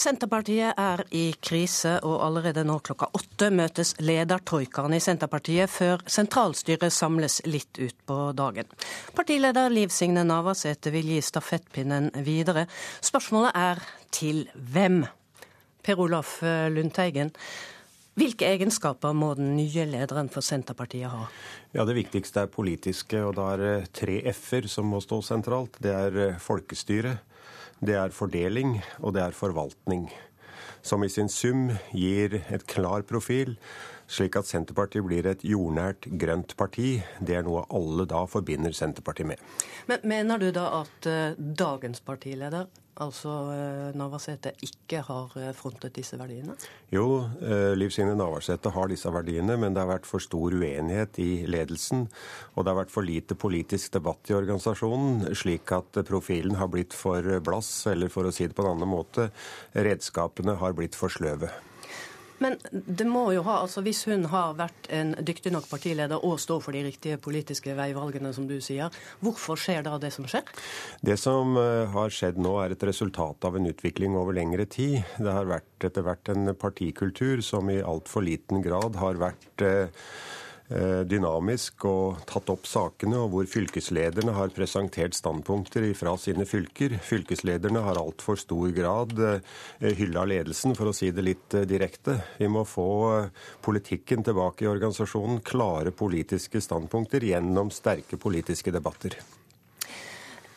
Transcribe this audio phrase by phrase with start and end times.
[0.00, 6.90] Senterpartiet er i krise, og allerede nå klokka åtte møtes ledertroikaen i Senterpartiet før sentralstyret
[6.90, 8.66] samles litt utpå dagen.
[9.14, 12.66] Partileder Liv Signe Navarsete vil gi stafettpinnen videre.
[13.04, 15.04] Spørsmålet er til hvem?
[15.86, 17.30] Per Olaf Lundteigen,
[18.18, 21.26] hvilke egenskaper må den nye lederen for Senterpartiet ha?
[21.74, 25.78] Ja, Det viktigste er politiske, og da er det tre f-er som må stå sentralt.
[25.80, 27.18] Det er folkestyre
[27.80, 30.10] det er fordeling, og det er forvaltning.
[30.84, 33.56] Som i sin sum gir et klar profil,
[34.10, 36.98] slik at Senterpartiet blir et jordnært, grønt parti.
[37.22, 39.50] Det er noe alle da forbinder Senterpartiet med.
[39.90, 42.66] Men Mener du da at uh, dagens partileder
[43.00, 46.56] altså eh, Navarsete ikke har eh, frontet disse verdiene?
[46.92, 51.20] Jo, eh, Liv Signe Navarsete har disse verdiene, men det har vært for stor uenighet
[51.22, 52.06] i ledelsen.
[52.54, 56.96] Og det har vært for lite politisk debatt i organisasjonen, slik at profilen har blitt
[56.96, 59.30] for blass, eller for å si det på en annen måte,
[59.72, 61.52] redskapene har blitt for sløve.
[62.40, 66.38] Men det må jo ha, altså hvis hun har vært en dyktig nok partileder og
[66.40, 70.48] står for de riktige politiske veivalgene, som du sier, hvorfor skjer da det som skjer?
[71.04, 75.00] Det som eh, har skjedd nå, er et resultat av en utvikling over lengre tid.
[75.20, 80.08] Det har vært etter hvert en partikultur som i altfor liten grad har vært eh,
[80.70, 86.96] dynamisk og tatt opp sakene, og hvor fylkeslederne har presentert standpunkter fra sine fylker.
[87.02, 92.20] Fylkeslederne har altfor stor grad eh, hylla ledelsen, for å si det litt eh, direkte.
[92.38, 92.88] Vi må få
[93.64, 99.18] politikken tilbake i organisasjonen, klare politiske standpunkter gjennom sterke politiske debatter.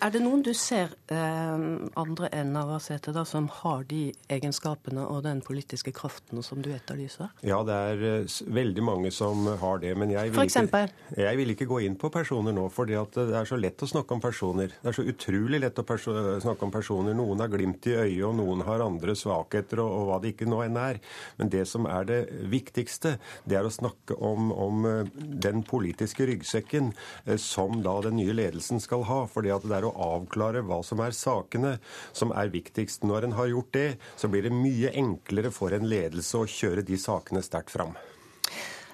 [0.03, 1.61] Er det noen du ser eh,
[1.95, 7.29] andre enn Navarsete da, som har de egenskapene og den politiske kraften som du etterlyser?
[7.47, 9.93] Ja, det er uh, veldig mange som har det.
[9.95, 10.81] Men jeg vil, ikke,
[11.15, 14.17] jeg vil ikke gå inn på personer nå, for det er så lett å snakke
[14.17, 14.73] om personer.
[14.81, 17.15] Det er så utrolig lett å snakke om personer.
[17.15, 20.49] Noen har glimt i øyet, og noen har andre svakheter, og, og, hva det ikke
[20.51, 20.99] nå enn er.
[21.39, 22.19] Men det som er det
[22.51, 23.15] viktigste,
[23.47, 25.15] det er å snakke om, om uh,
[25.47, 29.23] den politiske ryggsekken uh, som da den nye ledelsen skal ha.
[29.31, 31.77] fordi at det er å avklare hva som er sakene
[32.11, 33.05] som er viktigst.
[33.07, 36.85] Når en har gjort det, så blir det mye enklere for en ledelse å kjøre
[36.87, 37.95] de sakene sterkt fram.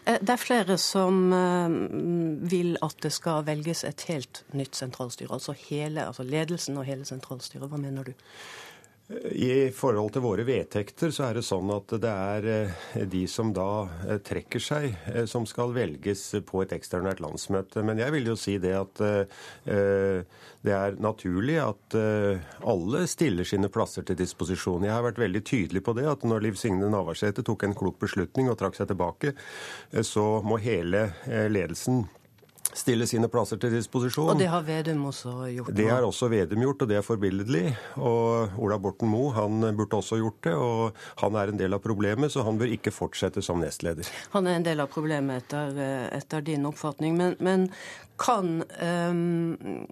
[0.05, 1.75] Eh, det er flere som eh,
[2.51, 5.33] vil at det skal velges et helt nytt sentralstyre.
[5.35, 7.69] Altså, hele, altså ledelsen og hele sentralstyret.
[7.69, 8.13] Hva mener du?
[9.09, 13.49] I forhold til våre vedtekter så er det sånn at det er eh, de som
[13.55, 17.81] da eh, trekker seg, eh, som skal velges på et ekstraordinært landsmøte.
[17.87, 19.01] Men jeg vil jo si det at
[20.59, 21.95] det er naturlig at
[22.67, 24.85] alle stiller sine plasser til disposisjon.
[24.85, 27.99] Jeg har vært veldig tydelig på det, at når Liv Signe Navarsete tok en klok
[28.03, 29.33] beslutning og trakk seg tilbake,
[30.05, 31.07] så må hele
[31.49, 32.03] ledelsen
[32.79, 34.31] stille sine plasser til disposisjon.
[34.33, 35.71] Og det har Vedum også gjort?
[35.75, 37.63] Det har også Vedum gjort, og det er forbilledlig.
[37.99, 41.83] Og Ola Borten Moe han burde også gjort det, og han er en del av
[41.83, 44.07] problemet, så han bør ikke fortsette som nestleder.
[44.35, 45.81] Han er en del av problemet etter,
[46.15, 47.69] etter din oppfatning, men, men
[48.19, 49.87] kan um,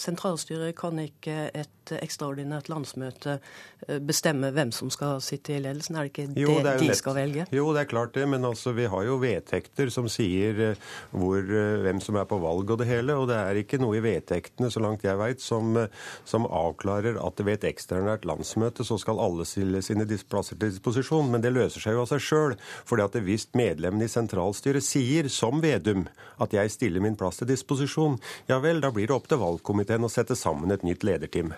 [0.00, 5.98] sentralstyret kan ikke et ekstraordinært landsmøte eh, bestemme hvem som skal sitte i ledelsen?
[5.98, 7.46] Er det ikke jo, det, det de skal velge?
[7.52, 10.78] Jo, det er klart det, men altså, vi har jo vedtekter som sier
[11.12, 11.44] hvor,
[11.84, 13.18] hvem som er på valg og det hele.
[13.20, 15.76] Og det er ikke noe i vedtektene, så langt jeg veit, som,
[16.24, 21.28] som, avklarer at ved et ekstraordinært landsmøte så skal alle stille sine plasser til disposisjon.
[21.32, 22.56] Men det løser seg jo av seg sjøl.
[23.04, 26.06] at hvis medlemmene i sentralstyret sier, som Vedum,
[26.40, 28.18] at jeg stiller min plass til disposisjon,
[28.50, 31.54] ja vel, da blir det opp til valgkomiteen å sette sammen et nytt lederteam.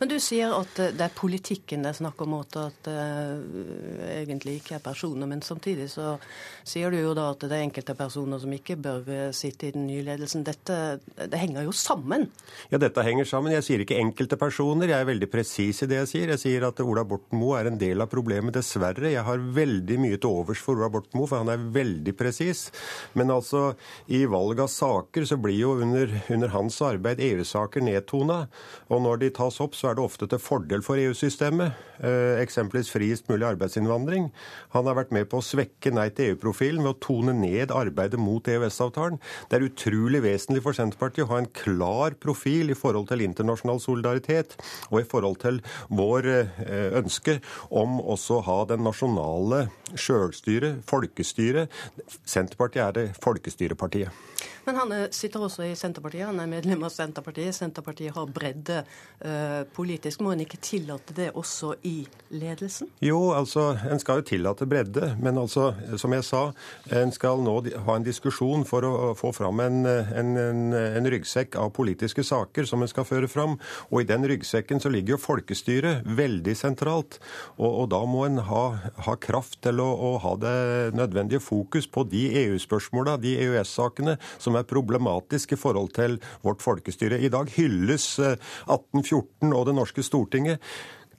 [0.00, 4.06] Men du sier at eh, det er politikken det er snakk om, at det uh,
[4.10, 5.28] egentlig ikke er personer.
[5.30, 6.14] Men samtidig så
[6.66, 9.74] sier du jo da at det er enkelte personer som ikke bør eh, sitte i
[9.74, 10.44] den nye ledelsen.
[10.46, 10.78] Dette
[11.20, 12.28] det henger jo sammen?
[12.72, 13.54] Ja, dette henger sammen.
[13.54, 14.90] Jeg sier ikke enkelte personer.
[14.90, 16.34] Jeg er veldig presis i det jeg sier.
[16.34, 19.12] Jeg sier at Ola Borten Moe er en del av problemet, dessverre.
[19.12, 22.68] Jeg har veldig mye til overs for Ola Borten Moe, for han er veldig presis.
[23.18, 23.74] Men altså,
[24.10, 28.42] i valg av saker så blir jo under, under hans arbeid EU-saker nedtona.
[28.90, 31.76] Og når de tas opp, så er det ofte til fordel for EU-systemet.
[32.00, 34.30] Eh, eksempelvis friest mulig arbeidsinnvandring.
[34.74, 38.20] Han har vært med på å svekke Nei til EU-profilen ved å tone ned arbeidet
[38.20, 39.18] mot EØS-avtalen.
[39.50, 43.82] Det er utrolig vesentlig for Senterpartiet å ha en klar profil i forhold til internasjonal
[43.84, 44.56] solidaritet
[44.88, 45.60] og i forhold til
[45.92, 51.68] vår eh, ønske om også å ha den nasjonale sjølstyret, folkestyret.
[52.24, 54.26] Senterpartiet er det folkestyrepartiet.
[54.64, 57.56] Men han sitter også i Senterpartiet, han er medlem av Senterpartiet.
[57.56, 60.20] Senterpartiet har bredde eh, politisk.
[60.24, 62.90] Må en ikke tillate det også i ledelsen?
[63.04, 65.14] Jo, altså, en skal jo tillate bredde.
[65.22, 65.70] Men altså,
[66.00, 66.42] som jeg sa,
[66.94, 67.56] en skal nå
[67.86, 72.68] ha en diskusjon for å få fram en, en, en, en ryggsekk av politiske saker
[72.68, 73.56] som en skal føre fram.
[73.90, 77.20] Og i den ryggsekken så ligger jo folkestyret veldig sentralt.
[77.58, 78.64] Og, og da må en ha,
[79.06, 80.56] ha kraft til å, å, ha det
[80.98, 87.20] nødvendige fokus på de EU-spørsmåla, de EØS-sakene, som er problematiske i forhold til vårt folkestyre.
[87.20, 90.60] I dag hylles 1814 eh, og det norske Stortinget.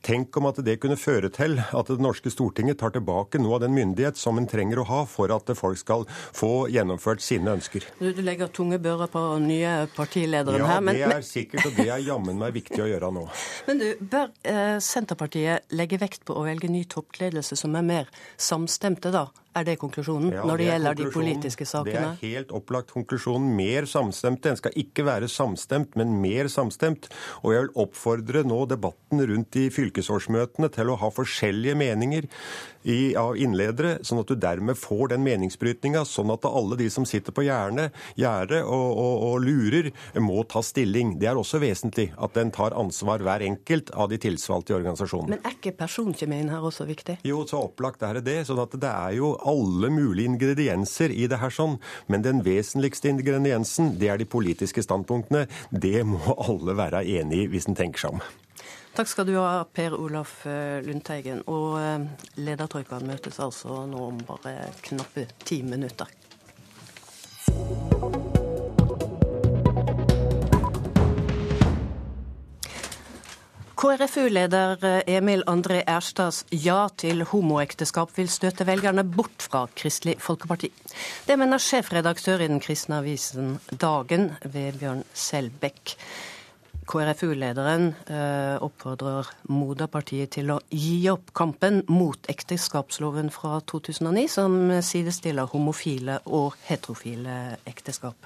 [0.02, 3.62] Tenk om at det kunne føre til at det norske Stortinget tar tilbake noe av
[3.62, 7.86] den myndighet som en trenger å ha for at folk skal få gjennomført sine ønsker.
[8.00, 10.82] Du, du legger tunge bører på nye partilederen ja, her.
[10.88, 13.28] Men, det er sikkert, og det er jammen meg viktig å gjøre nå.
[13.70, 18.10] Men du, bør eh, Senterpartiet legge vekt på å velge ny toppledelse som er mer
[18.42, 19.28] samstemte, da?
[19.52, 21.92] Er det konklusjonen ja, når det, det gjelder de politiske sakene?
[22.22, 23.50] Det er helt opplagt konklusjonen.
[23.58, 24.48] Mer samstemt.
[24.48, 27.10] En skal ikke være samstemt, men mer samstemt.
[27.44, 32.30] Og jeg vil oppfordre nå debatten rundt i fylkesårsmøtene til å ha forskjellige meninger
[32.84, 37.06] i, av innledere, sånn at du dermed får den meningsbrytninga, sånn at alle de som
[37.08, 37.92] sitter på gjerdet
[38.62, 39.92] og, og, og, lurer,
[40.22, 41.16] må ta stilling.
[41.22, 45.36] Det er også vesentlig at den tar ansvar hver enkelt av de tilsvalgte i organisasjonen.
[45.36, 47.20] Men er ikke personkjemien her også viktig?
[47.28, 48.38] Jo, så opplagt er det det.
[48.50, 51.78] sånn at det er jo alle mulige ingredienser i det her sånn.
[52.12, 55.48] Men den vesentligste ingrediensen, det er de politiske standpunktene.
[55.72, 58.24] Det må alle være enig i hvis en tenker seg om.
[58.92, 61.46] Takk skal du ha, Per Olaf eh, Lundteigen.
[61.48, 62.02] Og eh,
[62.44, 66.12] ledertroikaen møtes altså nå om bare knappe ti minutter.
[73.82, 80.68] KrFU-leder eh, Emil André Erstads ja til homoekteskap vil støte velgerne bort fra Kristelig Folkeparti.
[81.26, 85.96] Det mener sjefredaktør i den kristne avisen Dagen, Vebjørn Selbekk.
[86.90, 95.52] KrFU-lederen eh, oppfordrer moderpartiet til å gi opp kampen mot ekteskapsloven fra 2009, som sidestiller
[95.54, 98.18] homofile og heterofile ekteskap.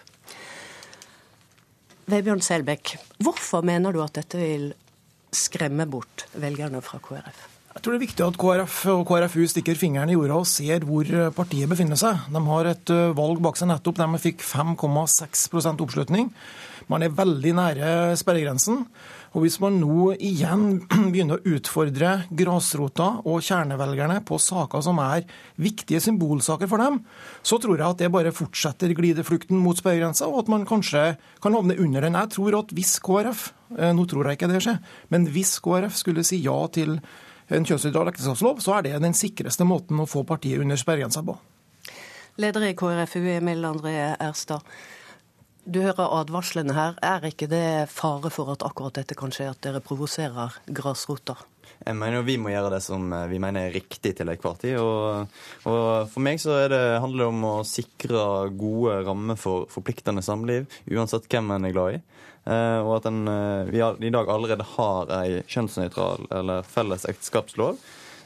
[2.09, 4.69] Vebjørn Selbekk, hvorfor mener du at dette vil
[5.35, 7.49] skremme bort velgerne fra KrF?
[7.75, 10.85] Jeg tror det er viktig at KrF og KrFU stikker fingeren i jorda og ser
[10.87, 12.29] hvor partiet befinner seg.
[12.31, 16.31] De har et eh, valg bak seg nettopp der de fikk 5,6% oppslutning.
[16.91, 18.85] Man er veldig nære sperregrensen.
[19.35, 25.25] Og Hvis man nå igjen begynner å utfordre grasrota og kjernevelgerne på saker som er
[25.59, 27.01] viktige symbolsaker for dem,
[27.43, 31.57] så tror jeg at det bare fortsetter glideflukten mot sperregrensa, og at man kanskje kan
[31.57, 32.15] havne under den.
[32.15, 34.79] Jeg tror at hvis KrF, eh, nå tror jeg ikke det skjer,
[35.11, 37.01] men hvis KrF skulle si ja til
[37.51, 41.35] en kjønnsnøytral ekteskapslov, så er det den sikreste måten å få partiet under sperregrensa på.
[42.39, 44.63] Leder i KrFU, Emil André Erstad.
[45.65, 46.93] Du hører advarslene her.
[47.01, 51.39] Er ikke det fare for at akkurat dette kan skje, at dere provoserer grasrota?
[51.79, 54.77] Jeg mener Vi må gjøre det som eh, vi mener er riktig til enhver tid.
[54.77, 55.25] Og,
[55.65, 55.81] og,
[56.11, 61.25] for meg så det, handler det om å sikre gode rammer for forpliktende samliv, uansett
[61.33, 62.01] hvem en er glad i.
[62.45, 67.81] Eh, og at en, eh, vi i dag allerede har ei kjønnsnøytral eller felles ekteskapslov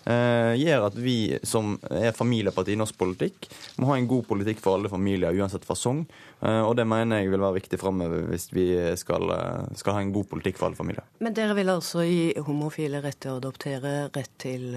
[0.10, 4.78] gjør at vi som er familieparti i norsk politikk, må ha en god politikk for
[4.78, 6.06] alle familier, uansett fasong.
[6.42, 8.68] Eh, og det mener jeg vil være viktig framover hvis vi
[9.00, 11.08] skal, eh, skal, ha en god politikk for alle familier.
[11.20, 14.72] Men dere vil altså gi homofile rett til å adoptere, rett til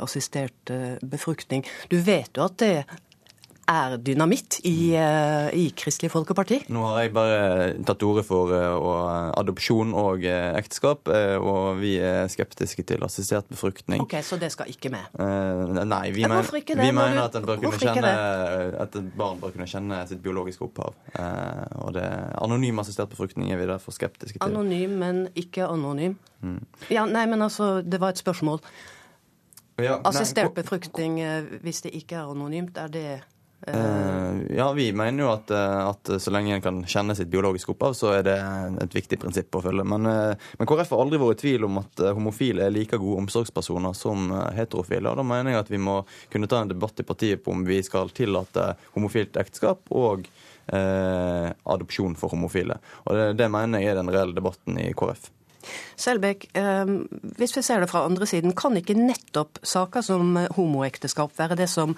[0.00, 0.72] assistert
[1.02, 1.64] befruktning.
[1.90, 2.74] Du vet jo at det
[3.70, 6.60] er dynamitt i, eh, i, Kristelig Folkeparti?
[6.72, 7.38] Nå har jeg bare
[7.86, 11.10] tatt til orde for uh, adopsjon og uh, ekteskap,
[11.40, 14.02] og vi er skeptiske til assistert befruktning.
[14.02, 15.06] Ok, Så det skal ikke med?
[15.20, 17.36] nei, vi, men, vi mener at,
[17.80, 18.12] kjenne,
[18.82, 20.94] at, et barn bør kunne kjenne sitt biologiske opphav.
[21.80, 22.06] og det,
[22.42, 24.46] Anonym assistert befruktning er vi derfor skeptiske til.
[24.46, 26.16] Anonym, men ikke anonym?
[26.40, 26.62] Mm.
[26.90, 28.62] Ja, nei, men altså, det var et spørsmål.
[29.80, 31.20] Ja, Assistert befruktning
[31.64, 33.06] hvis det ikke er anonymt, er det
[33.68, 37.74] Uh, ja, vi mener jo at, eh, at, så lenge en kan kjenne sitt biologiske
[37.74, 38.36] opphav, så er det
[38.80, 39.84] et viktig prinsipp å følge.
[39.84, 43.26] Men, uh, men KrF har aldri vært i tvil om at homofile er like gode
[43.26, 45.12] omsorgspersoner som heterofile.
[45.12, 45.98] Og da mener jeg at vi må
[46.32, 50.24] kunne ta en debatt i partiet på om vi skal tillate homofilt ekteskap og
[50.72, 52.80] uh, adopsjon for homofile.
[53.04, 55.28] Og det, det mener jeg er den reelle debatten i KrF.
[56.00, 56.46] Selbekk,
[57.36, 61.66] hvis vi ser det fra andre siden, kan ikke nettopp saker som homoekteskap være det
[61.68, 61.92] som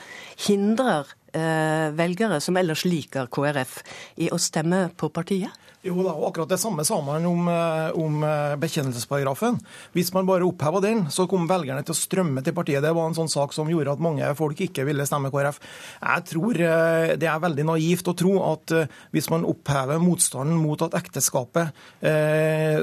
[0.49, 3.79] hindrer Eh, velgere som ellers liker KrF,
[4.21, 5.53] i å stemme på partiet?
[5.83, 9.59] Jo da, og akkurat det samme sa man om, eh, om, eh, bekjennelsesparagrafen.
[9.93, 12.81] Hvis man bare oppheva den, så kom velgerne til å strømme til partiet.
[12.81, 15.59] Det var en sånn sak som gjorde at mange folk ikke ville stemme KrF.
[16.01, 20.81] Jeg tror eh, det er veldig naivt å tro at hvis man opphever motstanden mot
[20.83, 21.73] at ekteskapet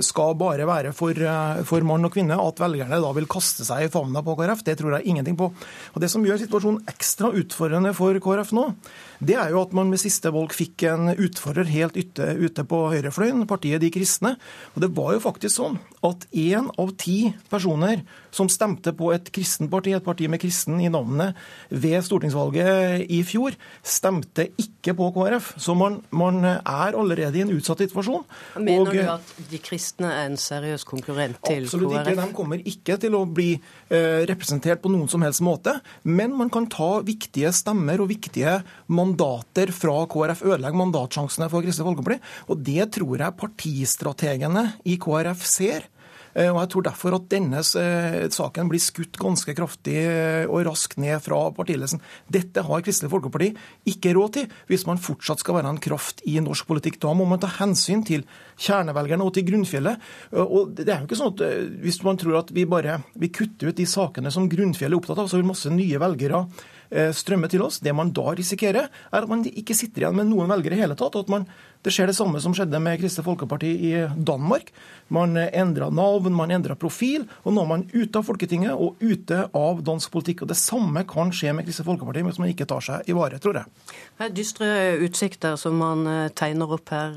[0.03, 1.13] skal bare være for,
[1.63, 4.63] for mann og kvinne, at velgerne da vil kaste seg i favna på KrF.
[4.63, 5.53] Det tror jeg ingenting på.
[5.95, 8.75] Og Det som gjør situasjonen ekstra utfordrende for KrF nå,
[9.23, 12.88] det er jo at man med siste valg fikk en utfordrer helt ute, ute på
[12.93, 14.35] høyrefløyen, partiet De kristne.
[14.75, 18.03] Og det var jo faktisk sånn at én av ti personer
[18.35, 21.37] som stemte på et kristent parti, et parti med kristen i navnet,
[21.69, 25.53] ved stortingsvalget i fjor, stemte ikke på KrF.
[25.61, 28.25] Så man, man er allerede i en utsatt situasjon.
[28.61, 31.99] Mener og, du at de kristne er en seriøs konkurrent til absolutt KrF?
[31.99, 32.29] Absolutt ikke.
[32.29, 35.75] De kommer ikke til å bli eh, representert på noen som helst måte.
[36.07, 38.59] Men man kan ta viktige stemmer og viktige
[38.93, 42.19] mandater fra KrF, ødelegge mandatsjansene for Kristelig Folkeparti.
[42.49, 45.89] Og det tror jeg partistrategene i KrF ser.
[46.37, 50.65] Eh, og jeg tror derfor at denne eh, saken blir skutt ganske kraftig eh, og
[50.67, 52.01] raskt ned fra partiledelsen.
[52.29, 53.49] Dette har Kristelig Folkeparti
[53.89, 56.99] ikke råd til hvis man fortsatt skal være en kraft i norsk politikk.
[57.01, 58.25] Da må man ta hensyn til
[58.59, 60.09] kjernevelgerne og til grunnfjellet.
[60.39, 61.45] Og det er jo ikke sånn at
[61.79, 65.23] Hvis man tror at vi bare vi kutter ut de sakene som grunnfjellet er opptatt
[65.23, 66.43] av, så vil masse nye velgere
[66.89, 67.79] strømme til oss.
[67.85, 70.97] Det man da risikerer, er at man ikke sitter igjen med noen velgere i hele
[70.97, 71.15] tatt.
[71.15, 71.45] og at man
[71.79, 73.91] det skjer det samme som skjedde med Kristelig Folkeparti i
[74.27, 74.67] Danmark.
[75.15, 79.45] Man endra navn, man endra profil, og nå er man ute av Folketinget og ute
[79.55, 80.43] av dansk politikk.
[80.43, 83.39] Og Det samme kan skje med Kristelig Folkeparti hvis man ikke tar seg i vare,
[83.39, 83.71] tror jeg.
[84.19, 84.67] Det er dystre
[85.07, 87.15] utsikter som man eh, tegner opp her,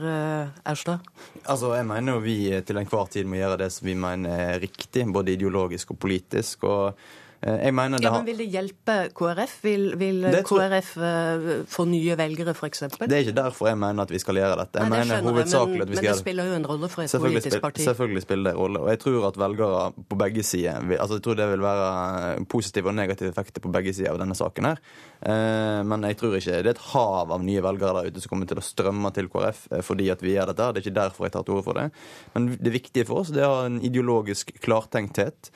[0.63, 1.03] Aurstad?
[1.43, 4.63] Altså, Jeg mener jo vi til enhver tid må gjøre det som vi mener er
[4.63, 6.63] riktig, både ideologisk og politisk.
[6.63, 8.15] og Eh, jeg mener det har...
[8.15, 9.55] ja, men Vil det hjelpe KrF?
[9.65, 11.65] Vil, vil KrF tror...
[11.73, 12.85] få nye velgere, f.eks.?
[13.01, 14.79] Det er ikke derfor jeg mener at vi skal gjøre dette.
[14.79, 17.03] Jeg Nei, det mener hovedsakelig at vi skal Men det spiller jo en rolle for
[17.03, 17.87] et politisk parti.
[17.89, 18.85] Selvfølgelig spiller det en rolle.
[18.85, 19.81] Og jeg tror at velgere
[20.13, 23.97] på begge sider altså Jeg tror det vil være positive og negative effekter på begge
[23.97, 24.85] sider av denne saken her.
[25.89, 28.51] Men jeg tror ikke det er et hav av nye velgere der ute som kommer
[28.51, 30.71] til å strømme til KrF fordi at vi gjør dette.
[30.71, 31.91] Det er ikke derfor jeg tar til orde for det.
[32.37, 35.51] Men det viktige for oss det er en ideologisk klartenkthet.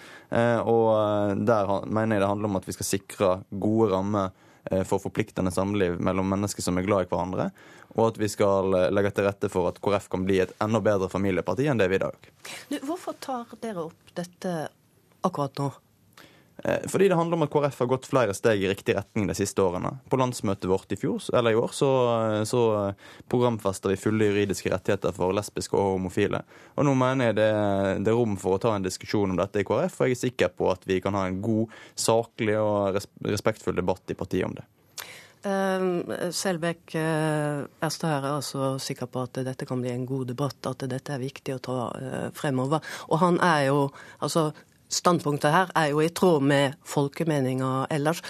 [0.67, 4.31] Og der mener jeg det handler om at vi skal sikre gode rammer
[4.71, 7.51] eh, for forpliktende samliv mellom mennesker som er glad i hverandre,
[7.97, 10.83] og at vi skal eh, legge til rette for at KrF kan bli et enda
[10.85, 12.31] bedre familieparti enn det vi er i dag.
[12.87, 14.57] Hvorfor tar dere opp dette
[15.27, 15.71] akkurat nå?
[16.67, 19.35] Eh, fordi det handler om at KrF har gått flere steg i riktig retning de
[19.39, 19.93] siste årene.
[20.11, 21.91] På landsmøtet vårt i, fjor, i år så,
[22.45, 22.63] så
[23.31, 26.43] programfester vi fulle juridiske rettigheter for lesbiske og homofile.
[26.75, 27.51] Og nå mener jeg det,
[28.03, 30.23] det, er rom for å ta en diskusjon om dette i KrF, og jeg er
[30.25, 34.59] sikker på at vi kan ha en god, saklig og respektfull debatt i partiet om
[34.59, 34.67] det.
[35.47, 40.59] Uh, Selbekk uh, Erstad er altså sikker på at dette kan bli en god debatt,
[40.67, 41.83] at dette er viktig å ta
[42.35, 42.83] fremover.
[43.07, 43.85] Og han er jo
[44.19, 44.51] altså
[44.93, 48.23] standpunktet her er jo i tråd med folkemeninga ellers.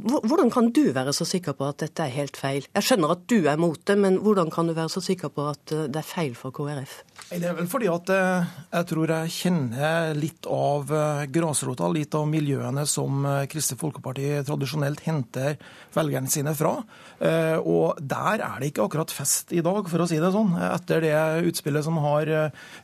[0.00, 2.64] Hvordan kan du være så sikker på at dette er helt feil?
[2.72, 5.48] Jeg skjønner at du er mot det, men hvordan kan du være så sikker på
[5.50, 7.00] at eh, det er feil for KrF?
[7.30, 12.16] Det er vel fordi at eh, jeg tror jeg kjenner litt av eh, grasrota, litt
[12.16, 15.58] av miljøene som Kristelig Folkeparti tradisjonelt henter
[15.94, 16.72] velgerne sine fra.
[17.20, 21.02] Og der er det ikke akkurat fest i dag, for å si det sånn, etter
[21.04, 21.14] det
[21.50, 22.30] utspillet som har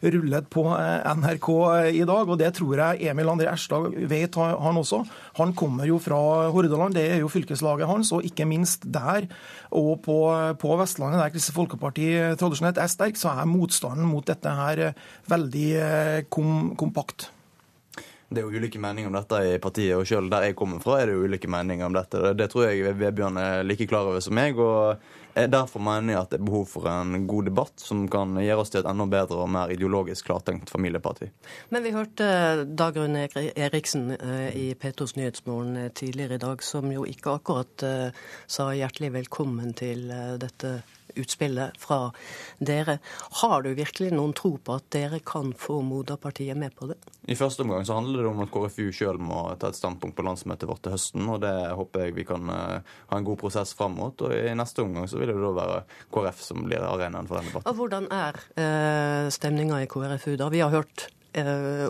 [0.02, 1.48] rullet på NRK
[1.94, 2.28] i dag.
[2.28, 5.00] Og det tror jeg Emil André Erstad vet, han også.
[5.40, 6.18] Han kommer jo fra
[6.52, 6.98] Hordaland.
[6.98, 9.28] Det er jo fylkeslaget hans, og ikke minst der
[9.70, 10.18] og på,
[10.60, 12.10] på Vestlandet, der Kristelig Folkeparti
[12.40, 14.92] tradisjonelt er sterk, så er motstanden mot dette her
[15.30, 17.30] veldig eh, kom, kompakt.
[18.28, 20.98] Det er jo ulike meninger om dette i partiet, og selv der jeg kommer fra,
[20.98, 22.32] er det jo ulike meninger om dette.
[22.34, 24.58] Det tror jeg Vebjørn er like klar over som meg.
[24.58, 24.98] og
[25.36, 28.72] Derfor mener jeg at det er behov for en god debatt som kan gjøre oss
[28.72, 31.28] til et enda bedre og mer ideologisk klartenkt familieparti.
[31.70, 32.28] Men vi hørte
[32.66, 38.22] Dagrun Eriksen eh, i P2s Nyhetsmorgen eh, tidligere i dag, som jo ikke akkurat eh,
[38.48, 40.08] sa hjertelig velkommen til
[40.40, 40.78] dette
[41.14, 42.12] utspillet fra
[42.58, 42.98] dere.
[43.42, 46.98] Har du virkelig noen tro på at dere kan få moderpartiet med på det?
[47.26, 50.26] I første omgang så handler det om at KrFU sjøl må ta et standpunkt på
[50.26, 51.26] landsmøtet vårt til høsten.
[51.28, 54.26] og Det håper jeg vi kan uh, ha en god prosess fram mot.
[54.26, 55.82] Og i neste omgang så vil det da være
[56.14, 57.70] KrF som blir arenaen for den debatten.
[57.70, 60.50] Og Hvordan er uh, stemninga i KrFU da?
[60.52, 61.15] Vi har hørt eh,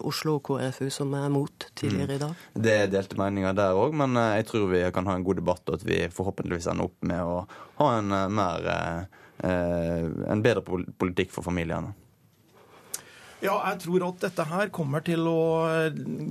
[0.07, 2.33] Oslo KrFU som er mot tidligere i dag?
[2.55, 2.63] Mm.
[2.65, 5.41] Det er delte meninger der òg, men eh, jeg tror vi kan ha en god
[5.41, 7.39] debatt, og at vi forhåpentligvis ender opp med å
[7.81, 8.99] ha en eh, mer eh,
[9.47, 11.95] en bedre politikk for familiene.
[13.45, 15.41] Ja, jeg tror at dette her kommer til å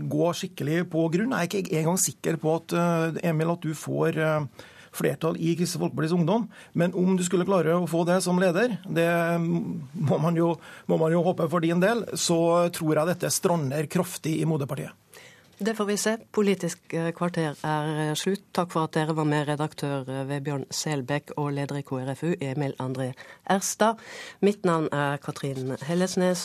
[0.10, 1.36] gå skikkelig på grunn.
[1.38, 2.74] Jeg er ikke engang sikker på at
[3.22, 4.18] Emil, at du får
[4.96, 6.48] flertall i Kristelig Folkepartis Ungdom.
[6.74, 9.10] Men om du skulle klare å få det som leder, det
[9.40, 10.54] må man jo,
[10.92, 14.96] må man jo håpe for din del, så tror jeg dette strander kraftig i moderpartiet.
[15.58, 16.18] Det får vi se.
[16.32, 18.44] Politisk eh, kvarter er eh, slutt.
[18.52, 22.76] Takk for at dere var med, redaktør eh, Vebjørn Selbekk og leder i KrFU, Emil
[22.84, 23.14] André
[23.48, 24.02] Erstad.
[24.44, 26.44] Mitt navn er Katrin Hellesnes.